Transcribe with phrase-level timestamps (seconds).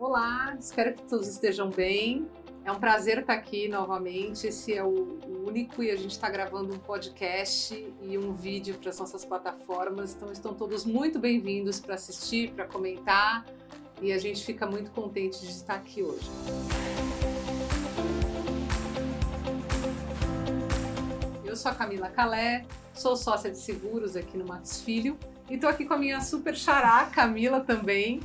[0.00, 2.26] Olá, espero que todos estejam bem.
[2.64, 4.46] É um prazer estar aqui novamente.
[4.46, 8.88] Esse é o único e a gente está gravando um podcast e um vídeo para
[8.88, 10.14] as nossas plataformas.
[10.14, 13.44] Então, estão todos muito bem-vindos para assistir, para comentar
[14.00, 16.30] e a gente fica muito contente de estar aqui hoje.
[21.44, 22.64] Eu sou a Camila Calé,
[22.94, 25.18] sou sócia de seguros aqui no Matos Filho
[25.50, 28.20] e estou aqui com a minha super xará, Camila também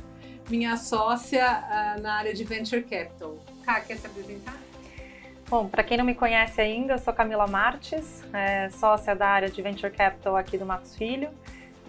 [0.48, 3.36] minha sócia uh, na área de Venture Capital.
[3.64, 4.56] Cá, quer se apresentar?
[5.48, 9.48] Bom, para quem não me conhece ainda, eu sou Camila Marques, é, sócia da área
[9.48, 11.30] de Venture Capital aqui do Matos Filho.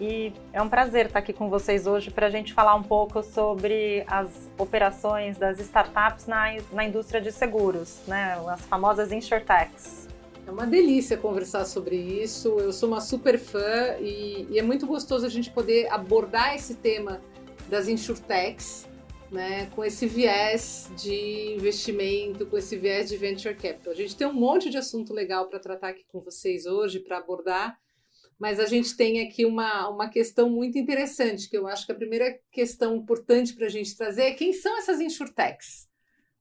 [0.00, 3.20] E é um prazer estar aqui com vocês hoje para a gente falar um pouco
[3.20, 8.40] sobre as operações das startups na, na indústria de seguros, né?
[8.48, 10.06] as famosas insurtechs.
[10.46, 12.60] É uma delícia conversar sobre isso.
[12.60, 16.76] Eu sou uma super fã e, e é muito gostoso a gente poder abordar esse
[16.76, 17.20] tema
[17.68, 18.88] das insurtechs,
[19.30, 23.92] né, com esse viés de investimento, com esse viés de venture capital.
[23.92, 27.18] A gente tem um monte de assunto legal para tratar aqui com vocês hoje, para
[27.18, 27.78] abordar,
[28.38, 31.96] mas a gente tem aqui uma, uma questão muito interessante, que eu acho que a
[31.96, 35.88] primeira questão importante para a gente trazer é quem são essas insurtechs?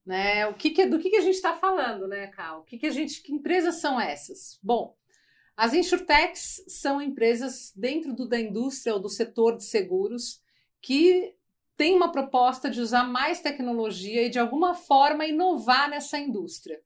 [0.05, 0.47] Né?
[0.47, 2.61] O que, que do que, que a gente está falando, né, Cal?
[2.61, 4.57] O que, que a gente, que empresas são essas?
[4.63, 4.95] Bom,
[5.57, 10.41] as insurtechs são empresas dentro do, da indústria ou do setor de seguros
[10.81, 11.35] que
[11.75, 16.81] tem uma proposta de usar mais tecnologia e de alguma forma inovar nessa indústria.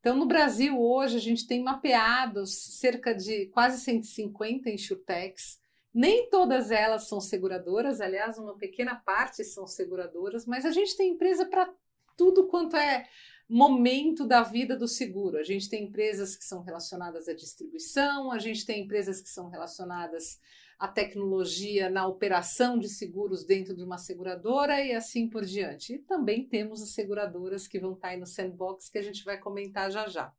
[0.00, 5.58] Então, no Brasil, hoje, a gente tem mapeados cerca de quase 150 insurtechs.
[5.94, 11.12] Nem todas elas são seguradoras, aliás, uma pequena parte são seguradoras, mas a gente tem
[11.12, 11.72] empresa para
[12.18, 13.08] tudo quanto é
[13.48, 15.38] momento da vida do seguro.
[15.38, 19.48] A gente tem empresas que são relacionadas à distribuição, a gente tem empresas que são
[19.48, 20.38] relacionadas
[20.78, 25.94] a tecnologia na operação de seguros dentro de uma seguradora e assim por diante.
[25.94, 29.38] E também temos as seguradoras que vão estar aí no sandbox que a gente vai
[29.38, 30.32] comentar já já.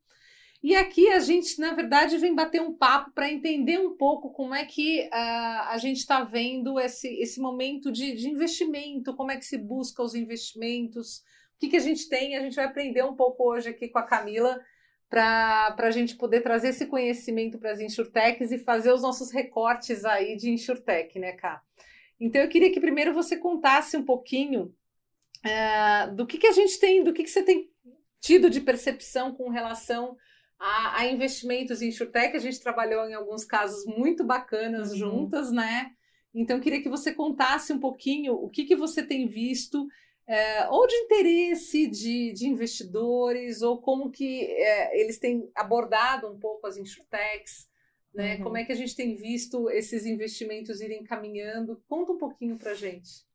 [0.63, 4.55] E aqui a gente, na verdade, vem bater um papo para entender um pouco como
[4.55, 9.37] é que uh, a gente está vendo esse, esse momento de, de, investimento, como é
[9.37, 12.35] que se busca os investimentos, o que, que a gente tem.
[12.35, 14.59] A gente vai aprender um pouco hoje aqui com a Camila
[15.09, 20.03] para a gente poder trazer esse conhecimento para as insurtechs e fazer os nossos recortes
[20.03, 21.61] aí de insurtech, né, Cá?
[22.19, 24.73] Então eu queria que primeiro você contasse um pouquinho
[25.43, 27.69] é, do que, que a gente tem, do que, que você tem
[28.19, 30.17] tido de percepção com relação
[30.57, 32.35] a, a investimentos em insurtech.
[32.35, 34.97] A gente trabalhou em alguns casos muito bacanas uhum.
[34.97, 35.91] juntas, né?
[36.33, 39.87] Então eu queria que você contasse um pouquinho o que, que você tem visto
[40.27, 46.39] é, ou de interesse de, de, investidores, ou como que é, eles têm abordado um
[46.39, 47.69] pouco as insurtechs,
[48.13, 48.37] né?
[48.37, 48.43] Uhum.
[48.43, 51.83] Como é que a gente tem visto esses investimentos irem caminhando?
[51.87, 53.25] Conta um pouquinho para gente.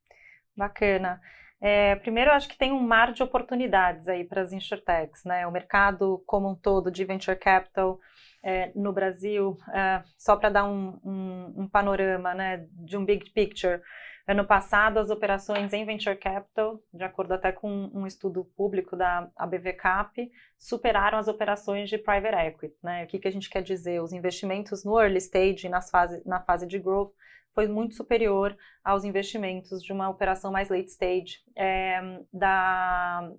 [0.57, 1.21] Bacana.
[1.61, 5.47] É, primeiro, eu acho que tem um mar de oportunidades aí para as insurtechs, né?
[5.47, 8.01] O mercado como um todo de venture capital
[8.43, 13.31] é, no Brasil, é, só para dar um, um, um, panorama, né, de um big
[13.33, 13.83] picture.
[14.31, 19.29] Ano passado, as operações em venture capital, de acordo até com um estudo público da
[19.35, 22.77] ABVCAP, superaram as operações de private equity.
[22.81, 23.03] Né?
[23.03, 24.01] O que, que a gente quer dizer?
[24.01, 27.11] Os investimentos no early stage, nas fase, na fase de growth,
[27.53, 33.33] foi muito superior aos investimentos de uma operação mais late stage, é, da,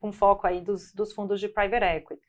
[0.00, 2.22] com foco aí dos, dos fundos de private equity.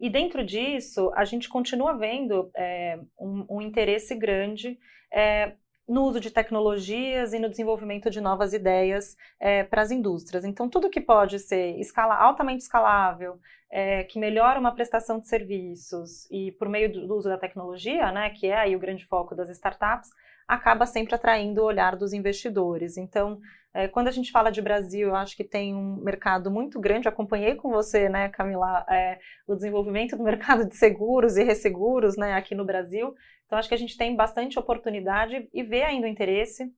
[0.00, 4.78] E dentro disso, a gente continua vendo é, um, um, interesse grande
[5.12, 5.52] é,
[5.88, 10.44] no uso de tecnologias e no desenvolvimento de novas ideias é, para as indústrias.
[10.44, 13.38] Então, tudo que pode ser escala, altamente escalável,
[13.70, 18.10] é, que melhora uma prestação de serviços e por meio do, do uso da tecnologia,
[18.10, 20.10] né, que é aí o grande foco das startups,
[20.46, 22.96] acaba sempre atraindo o olhar dos investidores.
[22.96, 23.40] Então,
[23.74, 27.06] é, quando a gente fala de Brasil, eu acho que tem um mercado muito grande.
[27.06, 32.16] Eu acompanhei com você, né, Camila, é, o desenvolvimento do mercado de seguros e resseguros
[32.16, 33.14] né, aqui no Brasil.
[33.44, 36.72] Então, acho que a gente tem bastante oportunidade e vê ainda o interesse.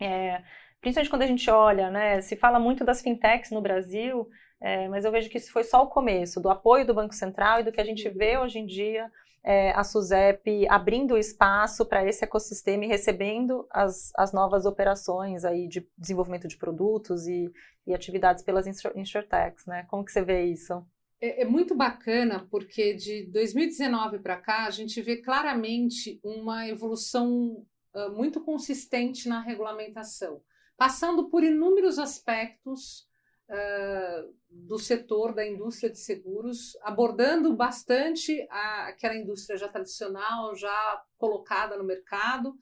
[0.00, 0.42] É,
[0.80, 4.28] principalmente quando a gente olha, né, se fala muito das fintechs no Brasil,
[4.60, 7.60] é, mas eu vejo que isso foi só o começo, do apoio do Banco Central
[7.60, 9.10] e do que a gente vê hoje em dia
[9.46, 15.68] é, a SUSEP abrindo espaço para esse ecossistema e recebendo as, as novas operações aí
[15.68, 17.48] de desenvolvimento de produtos e,
[17.86, 19.86] e atividades pelas insurtechs, né?
[19.88, 20.84] Como que você vê isso?
[21.20, 27.64] É, é muito bacana porque de 2019 para cá a gente vê claramente uma evolução
[27.94, 30.42] uh, muito consistente na regulamentação,
[30.76, 33.05] passando por inúmeros aspectos
[33.48, 41.02] uh, do setor da indústria de seguros, abordando bastante a, aquela indústria já tradicional, já
[41.16, 42.54] colocada no mercado,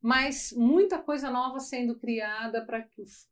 [0.00, 2.66] mas muita coisa nova sendo criada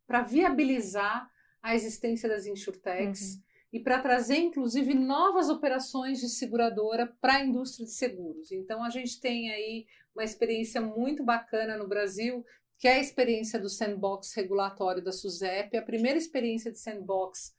[0.06, 1.28] para viabilizar
[1.62, 3.42] a existência das insurtechs uhum.
[3.72, 8.52] e para trazer, inclusive, novas operações de seguradora para a indústria de seguros.
[8.52, 12.44] Então, a gente tem aí uma experiência muito bacana no Brasil,
[12.78, 17.52] que é a experiência do sandbox regulatório da SUSEP, a primeira experiência de sandbox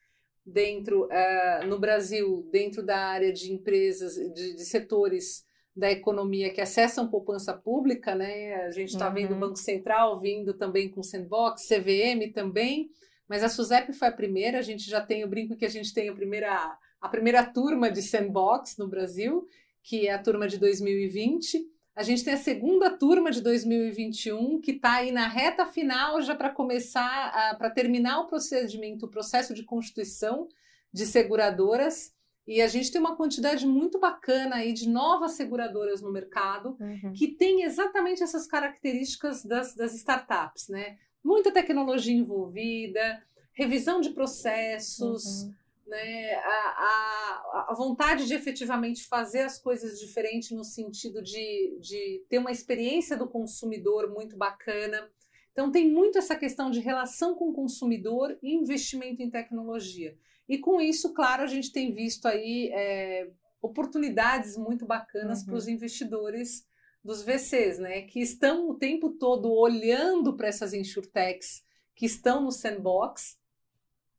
[0.45, 5.44] dentro uh, no Brasil, dentro da área de empresas, de, de, setores
[5.75, 8.56] da economia que acessam poupança pública, né?
[8.66, 9.13] A gente está uhum.
[9.13, 12.89] vendo o Banco Central vindo também com sandbox, CVM também,
[13.27, 15.94] mas a SUSEP foi a primeira, a gente já tem o brinco que a gente
[15.94, 19.45] tem a primeira, a primeira turma de sandbox no Brasil,
[19.83, 21.79] que é a turma de 2020.
[21.96, 26.34] A gente tem a segunda turma de 2021, que está aí na reta final, já
[26.34, 30.48] para começar, para terminar o procedimento, o processo de constituição
[30.94, 32.14] de seguradoras.
[32.48, 37.14] E a gente tem uma quantidade muito bacana aí de novas seguradoras no mercado uhum.
[37.14, 40.98] que tem exatamente essas características das, das startups, né?
[41.24, 43.22] Muita tecnologia envolvida,
[43.54, 45.54] revisão de processos, uhum
[45.90, 52.24] né, a, a, a, vontade de efetivamente fazer as coisas diferentes no sentido de, de
[52.30, 55.10] ter uma experiência do consumidor muito bacana.
[55.52, 60.16] Então, tem muito essa questão de relação com o consumidor e investimento em tecnologia.
[60.48, 63.30] E com isso, claro, a gente tem visto aí é,
[63.62, 65.46] oportunidades muito bacanas uhum.
[65.48, 66.68] para os investidores
[67.04, 71.64] dos VCs, né, que estão o tempo todo olhando para essas insurtechs
[71.96, 73.39] que estão no sandbox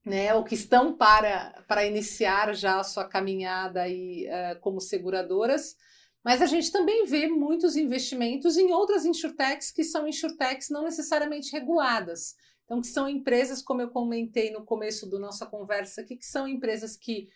[0.04, 5.76] né, ou que estão para, para iniciar já a sua caminhada aí, uh, como seguradoras,
[6.24, 11.52] mas a gente também vê muitos investimentos em outras insurtechs que são insurtechs não necessariamente
[11.52, 12.34] reguladas.
[12.64, 16.46] Então, que são empresas, como eu comentei no começo da nossa conversa aqui, que são
[16.46, 17.28] empresas que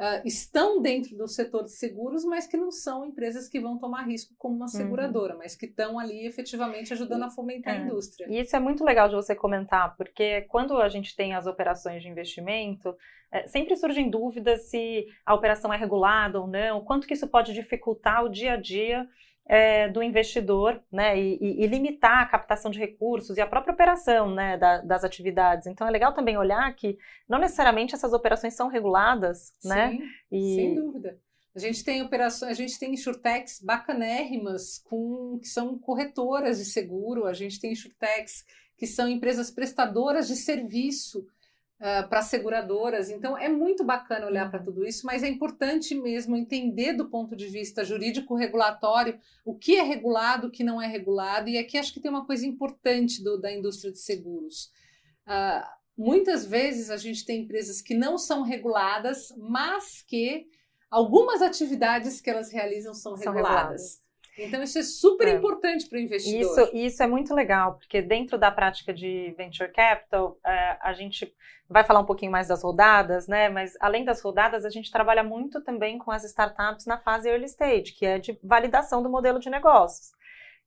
[0.00, 4.04] uh, estão dentro do setor de seguros, mas que não são empresas que vão tomar
[4.04, 4.68] risco como uma uhum.
[4.68, 5.40] seguradora, uhum.
[5.40, 7.78] mas que estão ali efetivamente ajudando a fomentar é.
[7.78, 8.26] a indústria.
[8.28, 12.02] E isso é muito legal de você comentar, porque quando a gente tem as operações
[12.02, 12.96] de investimento,
[13.30, 17.52] é, sempre surgem dúvidas se a operação é regulada ou não, quanto que isso pode
[17.52, 19.06] dificultar o dia a dia
[19.46, 24.32] é, do investidor, né, e, e, limitar a captação de recursos e a própria operação,
[24.32, 25.66] né, da, das atividades.
[25.66, 26.96] Então é legal também olhar que
[27.28, 29.90] não necessariamente essas operações são reguladas, né?
[29.90, 30.54] Sim, e...
[30.54, 31.18] sem dúvida.
[31.52, 37.26] A gente tem operações, a gente tem insurtechs bacanérrimas com que são corretoras de seguro,
[37.26, 38.44] a gente tem insurtechs
[38.76, 41.26] que são empresas prestadoras de serviço
[41.80, 43.10] uh, para seguradoras.
[43.10, 47.34] Então, é muito bacana olhar para tudo isso, mas é importante mesmo entender do ponto
[47.34, 51.48] de vista jurídico-regulatório o que é regulado, o que não é regulado.
[51.48, 54.70] E aqui acho que tem uma coisa importante do, da indústria de seguros.
[55.26, 55.66] Uh,
[55.96, 60.46] muitas vezes a gente tem empresas que não são reguladas, mas que
[60.90, 63.50] algumas atividades que elas realizam são, são reguladas.
[63.52, 64.09] reguladas.
[64.38, 65.32] Então, isso é super é.
[65.32, 66.40] importante para o investidor.
[66.40, 71.32] Isso, isso é muito legal, porque dentro da prática de venture capital, é, a gente
[71.68, 73.48] vai falar um pouquinho mais das rodadas, né?
[73.48, 77.46] Mas além das rodadas, a gente trabalha muito também com as startups na fase early
[77.46, 80.10] stage, que é de validação do modelo de negócios.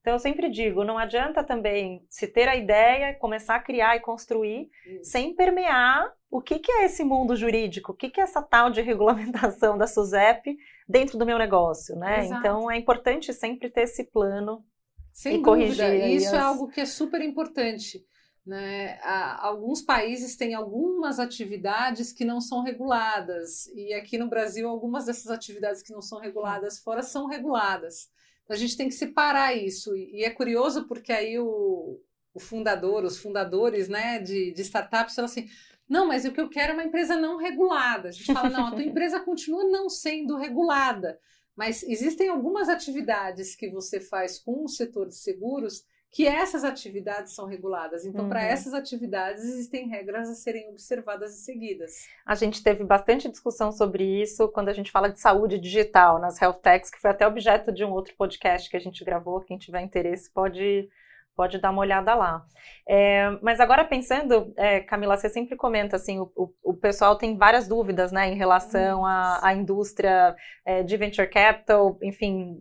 [0.04, 4.02] Então, eu sempre digo, não adianta também se ter a ideia, começar a criar e
[4.02, 5.12] construir, Isso.
[5.12, 8.70] sem permear o que, que é esse mundo jurídico, o que, que é essa tal
[8.70, 10.58] de regulamentação da SUSEP
[10.88, 12.26] dentro do meu negócio, né?
[12.26, 12.40] Exato.
[12.40, 14.64] Então, é importante sempre ter esse plano
[15.12, 15.86] sem e dúvida.
[15.86, 16.16] corrigir.
[16.16, 16.34] Isso é as...
[16.34, 18.06] é algo que é super importante.
[18.46, 19.00] Né?
[19.40, 25.28] Alguns países têm algumas atividades que não são reguladas, e aqui no Brasil, algumas dessas
[25.28, 28.10] atividades que não são reguladas fora são reguladas.
[28.44, 29.96] Então, a gente tem que separar isso.
[29.96, 32.02] E é curioso porque aí o,
[32.34, 35.48] o fundador, os fundadores né, de, de startups falam assim:
[35.90, 38.10] não, mas o que eu quero é uma empresa não regulada.
[38.10, 41.20] A gente fala: não, a tua empresa continua não sendo regulada.
[41.56, 47.34] Mas existem algumas atividades que você faz com o setor de seguros que essas atividades
[47.34, 48.06] são reguladas.
[48.06, 48.30] Então, uhum.
[48.30, 52.08] para essas atividades, existem regras a serem observadas e seguidas.
[52.24, 56.40] A gente teve bastante discussão sobre isso quando a gente fala de saúde digital nas
[56.40, 59.42] health techs, que foi até objeto de um outro podcast que a gente gravou.
[59.42, 60.88] Quem tiver interesse pode
[61.36, 62.46] pode dar uma olhada lá.
[62.88, 67.38] É, mas agora pensando, é, Camila, você sempre comenta assim, o, o, o, pessoal tem
[67.38, 70.36] várias dúvidas, né, em relação à, à indústria
[70.66, 72.58] é, de venture capital, enfim,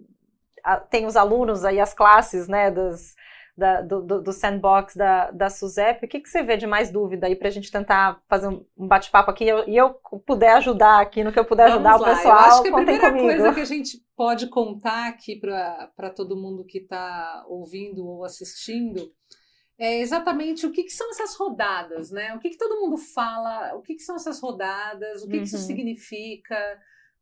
[0.65, 3.15] a, tem os alunos aí, as classes, né, das,
[3.57, 7.27] da, do, do, sandbox da, da SUSEP, o que, que você vê de mais dúvida
[7.27, 9.91] aí para a gente tentar fazer um bate-papo aqui e eu, e eu,
[10.27, 12.13] puder ajudar aqui no que eu puder Vamos ajudar lá.
[12.13, 12.35] o pessoal?
[12.35, 13.27] Eu acho que a primeira comigo.
[13.27, 19.13] coisa que a gente pode contar aqui para todo mundo que está ouvindo ou assistindo
[19.79, 22.35] é exatamente o que, que, são essas rodadas, né?
[22.35, 25.43] O que, que todo mundo fala, o que, que são essas rodadas, o que, uhum.
[25.43, 26.57] isso significa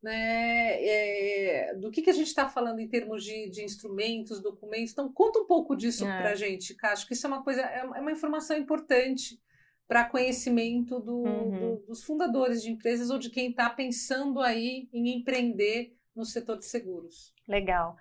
[0.03, 4.93] né, é, do que, que a gente está falando em termos de, de, instrumentos, documentos.
[4.93, 6.19] Então, conta um pouco disso é.
[6.19, 9.39] para a gente, Acho que isso é uma coisa, é, é uma informação importante
[9.87, 11.51] para conhecimento do, uhum.
[11.51, 16.59] do, dos fundadores de empresas ou de quem está pensando aí em empreender no setor
[16.59, 17.35] de seguros.
[17.47, 17.97] Legal.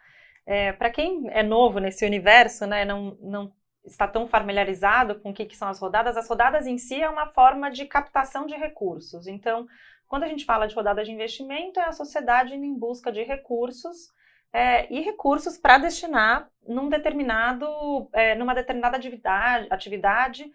[0.46, 3.52] É, para quem é novo nesse universo, né, não, não
[3.86, 7.10] está tão familiarizado com o que, que, são as rodadas, as rodadas em si é
[7.10, 9.28] uma forma de captação de recursos.
[9.28, 9.68] Então,
[10.10, 13.24] quando a gente fala de rodada de investimento, é a sociedade indo em busca de
[13.24, 14.12] recursos
[14.52, 17.68] é, e recursos para destinar num determinado,
[18.12, 20.52] é, numa determinada atividade, atividade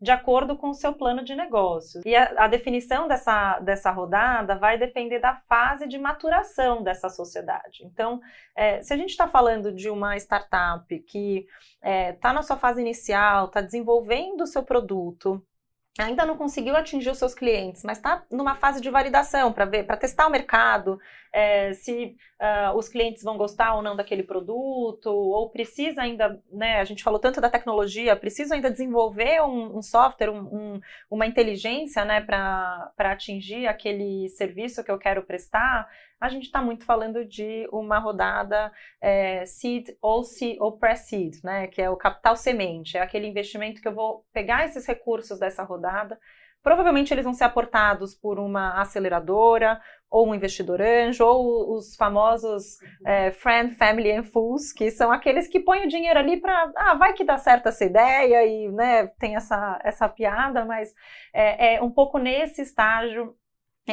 [0.00, 2.04] de acordo com o seu plano de negócios.
[2.04, 7.84] E a, a, definição dessa, dessa rodada vai depender da fase de maturação dessa sociedade.
[7.84, 8.20] Então,
[8.54, 11.46] é, se a gente está falando de uma startup que
[11.76, 15.42] está é, tá na sua fase inicial, está desenvolvendo o seu produto,
[15.98, 19.84] ainda não conseguiu atingir os seus clientes, mas está numa fase de validação para ver,
[19.84, 20.98] para testar o mercado,
[21.32, 26.80] é, se uh, os clientes vão gostar ou não daquele produto, ou precisa ainda, né?
[26.80, 30.80] A gente falou tanto da tecnologia, precisa ainda desenvolver um, um software, um, um,
[31.10, 35.88] uma inteligência, né, para atingir aquele serviço que eu quero prestar.
[36.20, 41.66] A gente está muito falando de uma rodada é, seed ou, seed, ou pre-seed, né,
[41.68, 45.62] que é o capital semente, é aquele investimento que eu vou pegar esses recursos dessa
[45.62, 46.18] rodada
[46.62, 52.80] Provavelmente eles vão ser aportados por uma aceleradora, ou um investidor anjo, ou os famosos
[52.80, 53.08] uhum.
[53.08, 56.94] é, friend, family and fools, que são aqueles que põem o dinheiro ali para, ah,
[56.94, 60.92] vai que dá certo essa ideia e, né, tem essa, essa piada, mas
[61.32, 63.34] é, é um pouco nesse estágio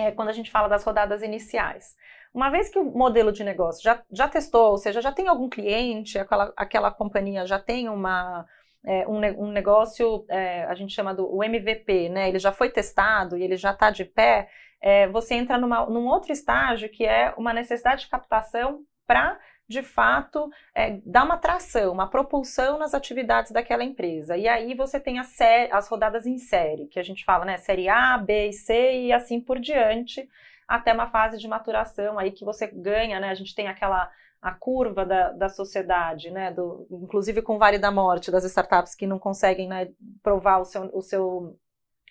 [0.04, 1.96] é, quando a gente fala das rodadas iniciais.
[2.34, 5.48] Uma vez que o modelo de negócio já, já testou, ou seja, já tem algum
[5.48, 8.46] cliente, aquela, aquela companhia já tem uma,
[8.86, 12.30] é, um, um, negócio, é, a gente chama do MVP, né?
[12.30, 14.50] Ele já foi testado e ele já está de pé.
[14.82, 19.82] É, você entra numa, num outro estágio que é uma necessidade de captação para de
[19.82, 24.38] fato é, dar uma tração, uma propulsão nas atividades daquela empresa.
[24.38, 27.58] E aí você tem as rodadas em série, que a gente fala, né?
[27.58, 30.30] Série A, B e C e assim por diante,
[30.68, 33.30] até uma fase de maturação aí que você ganha, né?
[33.30, 37.80] A gente tem aquela a curva da, da sociedade, né, do, inclusive com o Vale
[37.80, 39.90] da Morte, das startups que não conseguem né,
[40.22, 41.58] provar o seu, o seu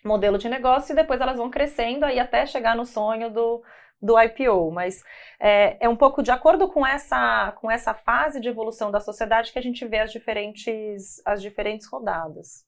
[0.03, 3.63] modelo de negócio e depois elas vão crescendo aí até chegar no sonho do,
[4.05, 5.03] do IPO, mas
[5.39, 9.51] é, é, um pouco de acordo com essa, com essa fase de evolução da sociedade
[9.51, 12.65] que a gente vê as diferentes, as diferentes rodadas.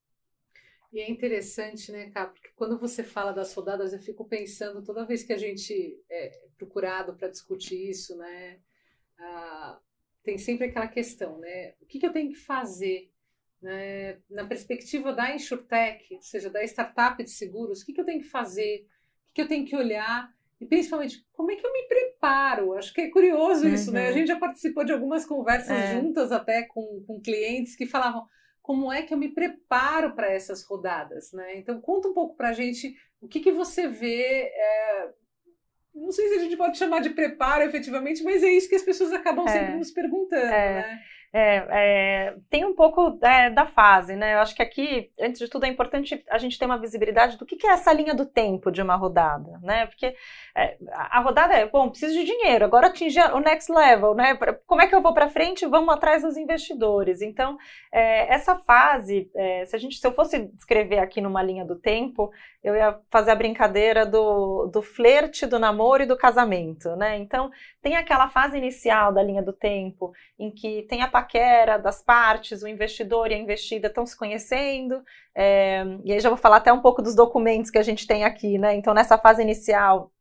[0.92, 5.06] E é interessante, né, Cá, porque quando você fala das rodadas, eu fico pensando, toda
[5.06, 8.58] vez que a gente é procurado para discutir isso, né,
[10.24, 11.74] tem sempre aquela questão, né?
[11.82, 13.10] O que, que eu tenho que fazer
[13.62, 14.20] né?
[14.30, 18.22] na perspectiva da InsurTech, ou seja, da startup de seguros, o que, que eu tenho
[18.22, 21.72] que fazer, o que, que eu tenho que olhar e principalmente como é que eu
[21.72, 22.74] me preparo?
[22.74, 23.74] Acho que é curioso uhum.
[23.74, 24.06] isso, né?
[24.06, 24.18] A uhum.
[24.18, 25.94] gente já participou de algumas conversas é.
[25.94, 28.26] juntas até com, com clientes que falavam
[28.62, 31.58] como é que eu me preparo para essas rodadas, né?
[31.58, 35.10] Então conta um pouco para a gente o que, que você vê é,
[35.94, 38.84] não sei se a gente pode chamar de preparo efetivamente, mas é isso que as
[38.84, 41.00] pessoas acabam é, sempre nos perguntando, é, né?
[41.34, 44.36] É, é, tem um pouco é, da fase, né?
[44.36, 47.46] Eu acho que aqui, antes de tudo, é importante a gente ter uma visibilidade do
[47.46, 49.86] que, que é essa linha do tempo de uma rodada, né?
[49.88, 50.16] Porque
[50.56, 54.38] é, a rodada é, bom, preciso de dinheiro, agora atingir o next level, né?
[54.66, 55.66] Como é que eu vou para frente?
[55.66, 57.22] Vamos atrás dos investidores.
[57.22, 57.58] Então,
[57.92, 61.76] é, essa fase, é, se a gente, se eu fosse descrever aqui numa linha do
[61.76, 62.32] tempo,
[62.64, 67.18] eu ia fazer a brincadeira do, do flerte, do namoro e do casamento, né?
[67.18, 72.04] Então, tem aquela fase inicial da linha do tempo em que tem a paquera das
[72.04, 76.58] partes, o investidor e a investida estão se conhecendo, é, e aí já vou falar
[76.58, 78.76] até um pouco dos documentos que a gente tem aqui, né?
[78.76, 80.12] Então, nessa fase inicial,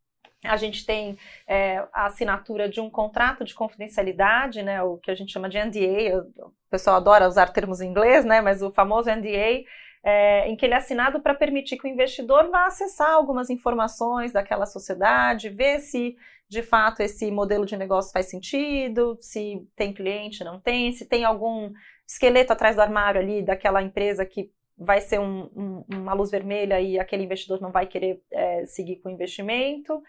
[0.43, 5.15] a gente tem é, a assinatura de um contrato de confidencialidade, né, o que a
[5.15, 9.11] gente chama de NDA, o pessoal adora usar termos em inglês, né, mas o famoso
[9.11, 9.65] NDA,
[10.07, 14.33] é, em que ele é assinado para permitir que o investidor vá acessar algumas informações
[14.33, 16.17] daquela sociedade, ver se
[16.49, 21.25] de fato esse modelo de negócio faz sentido, se tem cliente, não tem, se tem
[21.25, 21.73] algum
[22.07, 24.49] esqueleto atrás do armário ali daquela empresa que
[24.79, 29.01] vai ser um, um, uma luz vermelha e aquele investidor não vai querer é, seguir
[29.01, 30.01] com o investimento.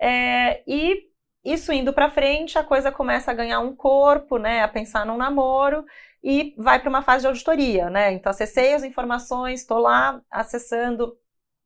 [0.00, 1.10] É, e
[1.44, 5.16] isso indo para frente, a coisa começa a ganhar um corpo, né, a pensar num
[5.16, 5.84] namoro
[6.22, 8.12] e vai para uma fase de auditoria, né?
[8.12, 11.16] Então acessei as informações, estou lá acessando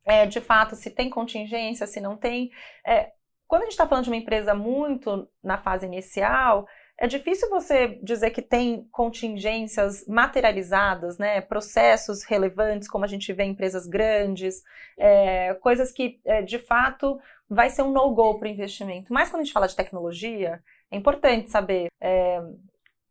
[0.04, 2.50] é, de fato se tem contingência, se não tem.
[2.84, 3.12] É,
[3.46, 6.66] quando a gente está falando de uma empresa muito na fase inicial,
[7.00, 11.40] é difícil você dizer que tem contingências materializadas, né?
[11.40, 14.62] Processos relevantes, como a gente vê em empresas grandes,
[14.98, 19.12] é, coisas que é, de fato vai ser um no-go para o investimento.
[19.12, 21.88] Mas quando a gente fala de tecnologia, é importante saber.
[22.00, 22.40] É,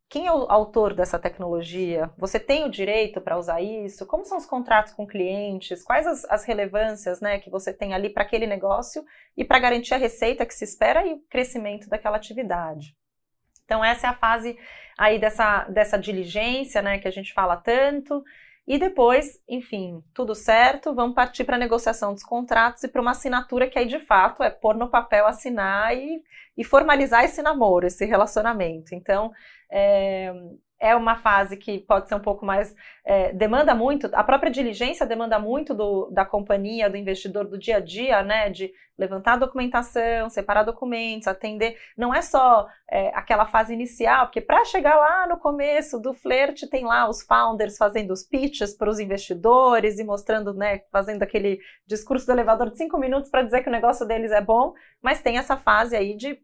[0.09, 2.09] quem é o autor dessa tecnologia?
[2.17, 4.05] Você tem o direito para usar isso?
[4.05, 5.83] Como são os contratos com clientes?
[5.83, 9.03] Quais as, as relevâncias né, que você tem ali para aquele negócio
[9.35, 12.95] e para garantir a receita que se espera e o crescimento daquela atividade?
[13.65, 14.57] Então, essa é a fase
[14.97, 18.23] aí dessa, dessa diligência né, que a gente fala tanto.
[18.67, 23.11] E depois, enfim, tudo certo, vamos partir para a negociação dos contratos e para uma
[23.11, 26.21] assinatura que aí de fato é pôr no papel, assinar e,
[26.57, 28.93] e formalizar esse namoro, esse relacionamento.
[28.93, 29.31] Então,
[29.71, 30.33] é,
[30.79, 32.75] é uma fase que pode ser um pouco mais.
[33.03, 37.77] É, demanda muito, a própria diligência demanda muito do, da companhia, do investidor do dia
[37.77, 38.49] a dia, né?
[38.49, 41.77] De levantar a documentação, separar documentos, atender.
[41.95, 46.67] Não é só é, aquela fase inicial, porque para chegar lá no começo do flerte,
[46.67, 50.81] tem lá os founders fazendo os pitches para os investidores e mostrando, né?
[50.91, 54.41] Fazendo aquele discurso do elevador de cinco minutos para dizer que o negócio deles é
[54.41, 56.39] bom, mas tem essa fase aí de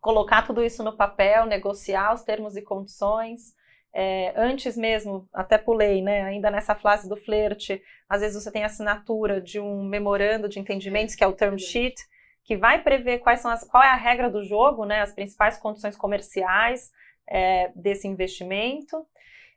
[0.00, 3.54] colocar tudo isso no papel, negociar os termos e condições.
[3.94, 6.22] É, antes mesmo, até pulei, né?
[6.22, 11.14] Ainda nessa fase do flerte, às vezes você tem assinatura de um memorando de entendimentos,
[11.14, 11.96] que é o term sheet,
[12.44, 15.00] que vai prever quais são as, qual é a regra do jogo, né?
[15.00, 16.90] As principais condições comerciais
[17.28, 19.06] é, desse investimento.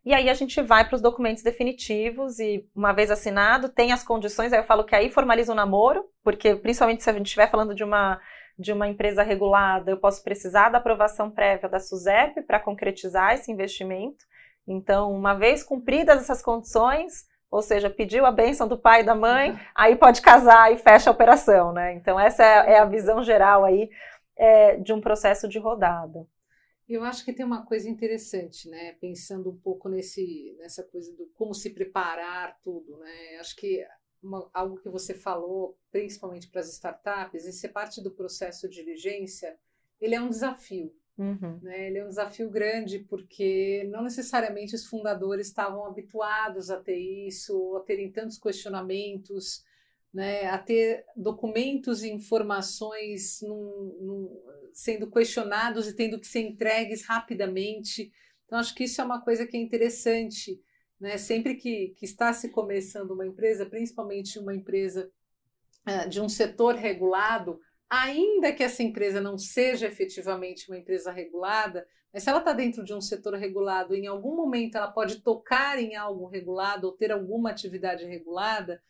[0.04, 4.04] E aí a gente vai para os documentos definitivos e, uma vez assinado, tem as
[4.04, 4.52] condições.
[4.52, 7.76] Aí eu falo que aí formaliza o namoro, porque principalmente se a gente estiver falando
[7.76, 8.20] de uma
[8.62, 13.52] de uma empresa regulada, eu posso precisar da aprovação prévia da SUSEP para concretizar esse
[13.52, 14.24] investimento.
[14.68, 19.16] Então, uma vez cumpridas essas condições, ou seja, pediu a bênção do pai e da
[19.16, 21.94] mãe, aí pode casar e fecha a operação, né?
[21.96, 23.90] Então, essa é, é a visão geral aí
[24.38, 26.26] é, de um processo de rodada.
[26.88, 28.94] Eu acho que tem uma coisa interessante, né?
[29.02, 33.38] Pensando um pouco nesse, nessa coisa do como se preparar tudo, né?
[33.40, 33.84] Acho que
[34.22, 38.76] uma, algo que você falou, principalmente para as startups, e ser parte do processo de
[38.76, 39.58] diligência,
[40.00, 40.94] ele é um desafio.
[41.18, 41.60] Uhum.
[41.62, 41.88] Né?
[41.88, 47.76] Ele é um desafio grande porque não necessariamente os fundadores estavam habituados a ter isso,
[47.76, 49.64] a terem tantos questionamentos,
[50.14, 50.46] né?
[50.48, 54.42] a ter documentos e informações num, num,
[54.74, 58.12] sendo questionados e tendo que ser entregues rapidamente.
[58.46, 60.60] Então, acho que isso é uma coisa que é interessante
[61.02, 61.18] né?
[61.18, 65.12] Sempre que, que está se começando uma empresa, principalmente uma empresa
[65.88, 67.60] uh, de um setor regulado,
[67.90, 72.84] ainda que essa empresa não seja efetivamente uma empresa regulada, mas se ela está dentro
[72.84, 77.12] de um setor regulado, em algum momento ela pode tocar em algo regulado ou ter
[77.12, 78.82] alguma atividade regulada,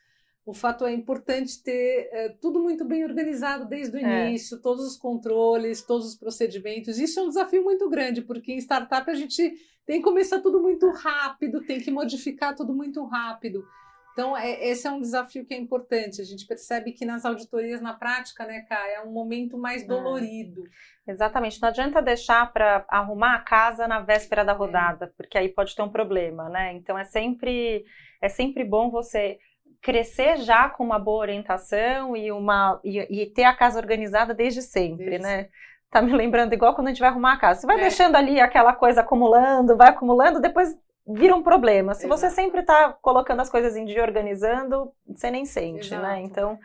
[0.46, 4.28] o fato é importante ter é, tudo muito bem organizado desde o é.
[4.28, 6.98] início, todos os controles, todos os procedimentos.
[6.98, 10.62] Isso é um desafio muito grande, porque em startup a gente tem que começar tudo
[10.62, 13.66] muito rápido, tem que modificar tudo muito rápido.
[14.14, 16.22] Então, é, esse é um desafio que é importante.
[16.22, 19.88] A gente percebe que nas auditorias, na prática, né, Cá, é um momento mais é.
[19.88, 20.64] dolorido.
[21.08, 21.12] É.
[21.12, 21.62] Exatamente.
[21.62, 25.10] Não adianta deixar para arrumar a casa na véspera da rodada, é.
[25.16, 26.74] porque aí pode ter um problema, né?
[26.74, 27.86] Então, é sempre,
[28.22, 29.40] é sempre bom você
[29.82, 34.62] crescer já com uma boa orientação e uma e, e ter a casa organizada desde
[34.62, 35.24] sempre, Isso.
[35.24, 35.50] né?
[35.92, 37.62] Tá me lembrando igual quando a gente vai arrumar a casa.
[37.62, 37.82] Você vai é.
[37.82, 40.74] deixando ali aquela coisa acumulando, vai acumulando, depois
[41.06, 41.94] vira um problema.
[41.94, 42.22] Se Exato.
[42.22, 45.98] você sempre está colocando as coisas em dia, organizando, você nem sente, né?
[45.98, 46.02] Exato.
[46.02, 46.22] né?
[46.22, 46.60] Então,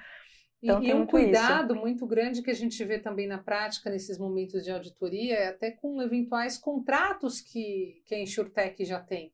[0.62, 1.83] então e, e um cuidado isso.
[1.83, 5.73] muito grande que a gente vê também na prática nesses momentos de auditoria é até
[5.73, 9.33] com eventuais contratos que, que a InsurTech já tem.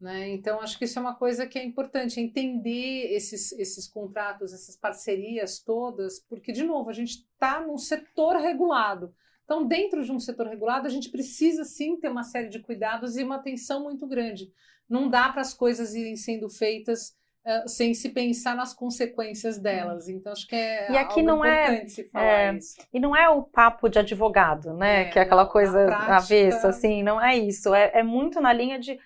[0.00, 0.30] Né?
[0.30, 4.74] Então, acho que isso é uma coisa que é importante, entender esses, esses contratos, essas
[4.74, 9.14] parcerias todas, porque, de novo, a gente está num setor regulado.
[9.44, 13.16] Então, dentro de um setor regulado, a gente precisa sim ter uma série de cuidados
[13.18, 14.50] e uma atenção muito grande.
[14.88, 20.08] Não dá para as coisas irem sendo feitas uh, sem se pensar nas consequências delas.
[20.08, 21.84] Então, acho que é e aqui não é,
[22.14, 22.58] é
[22.92, 25.02] E não é o papo de advogado, né?
[25.02, 26.16] É, que é aquela coisa prática...
[26.16, 27.74] avessa, assim, não é isso.
[27.74, 28.98] É, é muito na linha de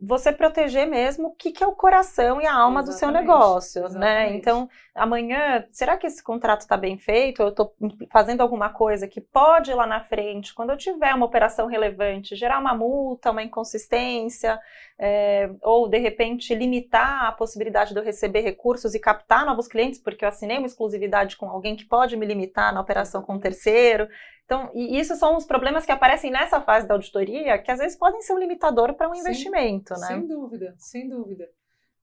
[0.00, 3.10] você proteger mesmo o que, que é o coração e a alma exatamente, do seu
[3.10, 3.88] negócio, né?
[3.88, 4.30] exatamente.
[4.32, 4.36] né?
[4.36, 7.42] Então, amanhã, será que esse contrato está bem feito?
[7.42, 7.74] Eu estou
[8.10, 12.58] fazendo alguma coisa que pode lá na frente, quando eu tiver uma operação relevante, gerar
[12.58, 14.58] uma multa, uma inconsistência,
[15.02, 19.98] é, ou de repente limitar a possibilidade de eu receber recursos e captar novos clientes,
[19.98, 23.40] porque eu assinei uma exclusividade com alguém que pode me limitar na operação com um
[23.40, 24.06] terceiro.
[24.44, 27.96] Então, e isso são os problemas que aparecem nessa fase da auditoria, que às vezes
[27.96, 30.08] podem ser um limitador para um Sim, investimento, né?
[30.08, 31.48] Sem dúvida, sem dúvida.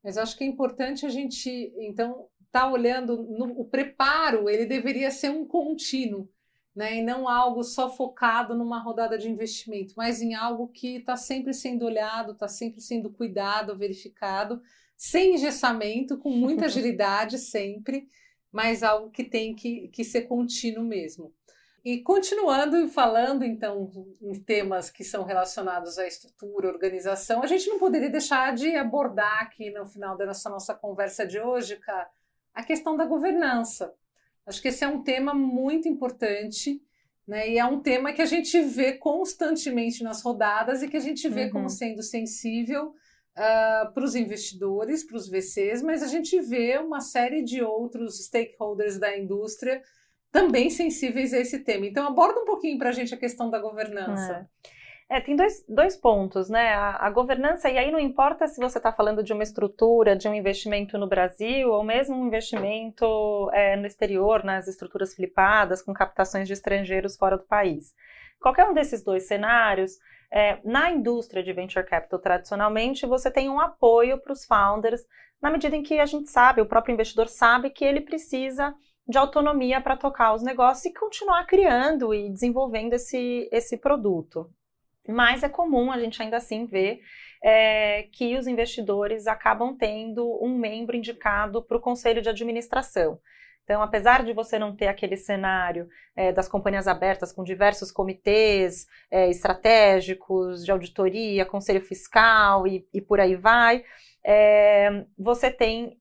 [0.04, 4.66] Mas acho que é importante a gente, então, estar tá olhando no o preparo, ele
[4.66, 6.28] deveria ser um contínuo,
[6.78, 6.98] né?
[6.98, 11.52] E não algo só focado numa rodada de investimento, mas em algo que está sempre
[11.52, 14.62] sendo olhado, está sempre sendo cuidado, verificado,
[14.96, 18.08] sem engessamento, com muita agilidade sempre,
[18.52, 21.34] mas algo que tem que, que ser contínuo mesmo.
[21.84, 27.80] E continuando falando então em temas que são relacionados à estrutura, organização, a gente não
[27.80, 32.08] poderia deixar de abordar aqui no final dessa nossa conversa de hoje, cara,
[32.54, 33.96] a questão da governança.
[34.48, 36.82] Acho que esse é um tema muito importante,
[37.28, 37.50] né?
[37.50, 41.28] E é um tema que a gente vê constantemente nas rodadas e que a gente
[41.28, 41.52] vê uhum.
[41.52, 47.02] como sendo sensível uh, para os investidores, para os VCs, mas a gente vê uma
[47.02, 49.82] série de outros stakeholders da indústria
[50.32, 51.86] também sensíveis a esse tema.
[51.86, 54.50] Então, aborda um pouquinho para a gente a questão da governança.
[54.64, 54.77] É.
[55.10, 56.74] É, tem dois, dois pontos, né?
[56.74, 60.28] A, a governança, e aí não importa se você está falando de uma estrutura, de
[60.28, 65.94] um investimento no Brasil, ou mesmo um investimento é, no exterior, nas estruturas flipadas, com
[65.94, 67.94] captações de estrangeiros fora do país.
[68.42, 69.94] Qualquer um desses dois cenários,
[70.30, 75.02] é, na indústria de venture capital, tradicionalmente, você tem um apoio para os founders,
[75.42, 78.76] na medida em que a gente sabe, o próprio investidor sabe que ele precisa
[79.08, 84.50] de autonomia para tocar os negócios e continuar criando e desenvolvendo esse, esse produto.
[85.08, 87.02] Mas é comum a gente ainda assim ver
[87.44, 93.20] é, que os investidores acabam tendo um membro indicado para o conselho de administração.
[93.64, 98.88] Então, apesar de você não ter aquele cenário é, das companhias abertas com diversos comitês
[99.12, 103.84] é, estratégicos, de auditoria, conselho fiscal e, e por aí vai,
[104.24, 105.98] é, você tem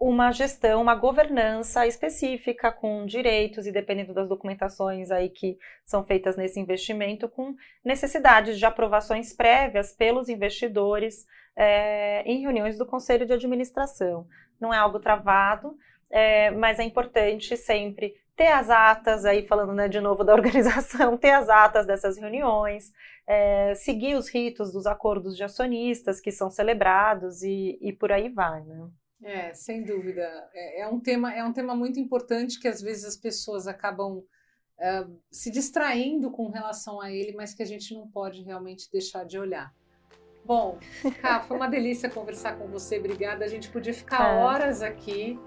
[0.00, 6.36] uma gestão, uma governança específica com direitos e dependendo das documentações aí que são feitas
[6.36, 13.32] nesse investimento, com necessidades de aprovações prévias pelos investidores é, em reuniões do conselho de
[13.32, 14.26] administração.
[14.60, 15.76] Não é algo travado,
[16.08, 21.16] é, mas é importante sempre ter as atas, aí falando né, de novo da organização,
[21.16, 22.92] ter as atas dessas reuniões,
[23.26, 28.28] é, seguir os ritos dos acordos de acionistas que são celebrados e, e por aí
[28.28, 28.62] vai.
[28.62, 28.88] Né?
[29.22, 30.22] É, sem dúvida.
[30.54, 34.22] É, é, um tema, é um tema muito importante que às vezes as pessoas acabam
[34.78, 39.24] é, se distraindo com relação a ele, mas que a gente não pode realmente deixar
[39.24, 39.74] de olhar.
[40.44, 40.78] Bom,
[41.20, 43.44] Cá, foi uma delícia conversar com você, obrigada.
[43.44, 44.42] A gente podia ficar é.
[44.42, 45.38] horas aqui.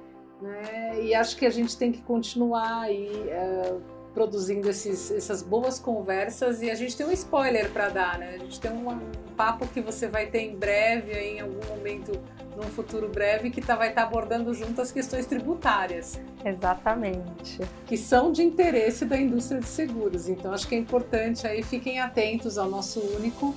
[0.41, 1.03] Né?
[1.03, 3.81] E acho que a gente tem que continuar aí uh,
[4.13, 6.61] produzindo esses, essas boas conversas.
[6.61, 8.35] E a gente tem um spoiler para dar, né?
[8.35, 11.65] A gente tem um, um, papo que você vai ter em breve, aí, em algum
[11.67, 12.11] momento,
[12.55, 16.19] num futuro breve, que tá, vai estar tá abordando junto as questões tributárias.
[16.43, 17.59] Exatamente.
[17.85, 20.27] Que são de interesse da indústria de seguros.
[20.27, 23.55] Então acho que é importante aí, fiquem atentos ao nosso único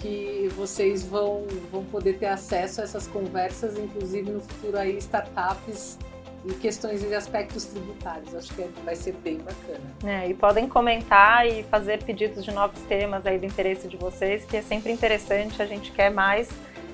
[0.00, 5.98] que vocês vão, vão poder ter acesso a essas conversas, inclusive no futuro aí startups
[6.44, 8.34] e questões e aspectos tributários.
[8.34, 9.80] Acho que vai ser bem bacana.
[10.04, 14.44] É, e podem comentar e fazer pedidos de novos temas aí do interesse de vocês,
[14.44, 16.48] que é sempre interessante, a gente quer mais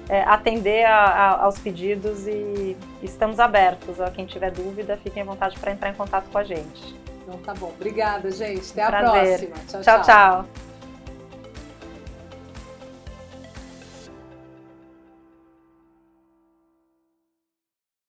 [0.08, 4.00] é, atender a, a, aos pedidos e estamos abertos.
[4.00, 6.94] A quem tiver dúvida, fiquem à vontade para entrar em contato com a gente.
[7.22, 7.72] Então tá bom.
[7.74, 8.72] Obrigada, gente.
[8.72, 9.56] Até a próxima.
[9.68, 9.82] tchau.
[9.82, 10.02] tchau.
[10.02, 10.73] tchau.